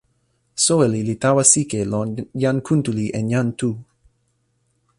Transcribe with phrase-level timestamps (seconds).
[0.63, 2.09] soweli li tawa sike lon
[2.41, 3.69] jan Kuntuli en jan Tu.